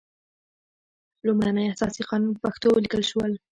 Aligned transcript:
لومړنی 1.25 1.65
اساسي 1.73 2.01
قانون 2.09 2.31
په 2.35 2.39
پښتو 2.45 2.67
ولیکل 2.71 3.01
شول. 3.09 3.31